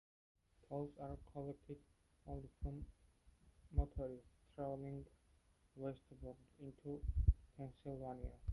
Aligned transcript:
Tolls 0.67 0.89
are 0.99 1.15
collected 1.31 1.77
only 2.27 2.49
from 2.63 2.83
motorists 3.71 4.27
traveling 4.55 5.05
westbound, 5.75 6.37
into 6.59 6.99
Pennsylvania. 7.55 8.33